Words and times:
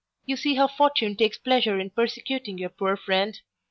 you 0.25 0.35
see 0.35 0.55
how 0.55 0.67
Fortune 0.67 1.15
takes 1.15 1.37
pleasure 1.37 1.77
in 1.79 1.91
persecuting 1.91 2.57
your 2.57 2.69
poor 2.71 2.97
friend. 2.97 3.39